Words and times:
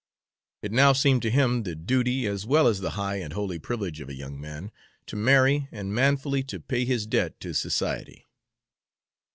It 0.63 0.71
now 0.71 0.93
seemed 0.93 1.21
to 1.21 1.29
him 1.29 1.61
the 1.61 1.75
duty, 1.75 2.25
as 2.25 2.43
well 2.43 2.67
as 2.67 2.79
the 2.79 2.89
high 2.97 3.17
and 3.17 3.33
holy 3.33 3.59
privilege 3.59 4.01
of 4.01 4.09
a 4.09 4.15
young 4.15 4.41
man, 4.41 4.71
to 5.05 5.15
marry 5.15 5.67
and 5.71 5.93
manfully 5.93 6.41
to 6.45 6.59
pay 6.59 6.85
his 6.85 7.05
debt 7.05 7.39
to 7.41 7.53
society. 7.53 8.25